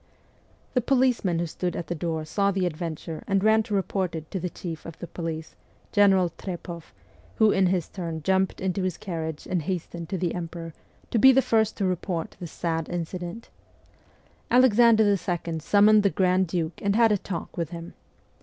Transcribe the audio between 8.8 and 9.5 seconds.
his carriage